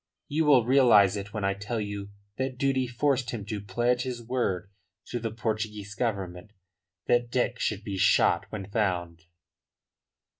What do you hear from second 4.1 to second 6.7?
word to the Portuguese Government